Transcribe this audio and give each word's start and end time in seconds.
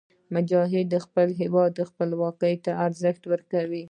مجاهد 0.35 0.85
د 0.89 0.95
خپل 1.05 1.27
هېواد 1.41 1.73
خپلواکۍ 1.89 2.55
ته 2.65 2.71
ارزښت 2.85 3.23
ورکوي. 3.31 3.83